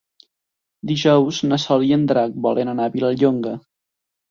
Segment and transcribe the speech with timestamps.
[0.91, 3.57] Dijous na Sol i en Drac volen anar a Vilallonga.